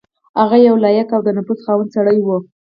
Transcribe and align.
هغه 0.39 0.57
یو 0.67 0.75
لایق 0.83 1.09
او 1.15 1.21
د 1.25 1.29
نفوذ 1.37 1.59
خاوند 1.65 1.93
سړی 1.95 2.17
وو. 2.21 2.37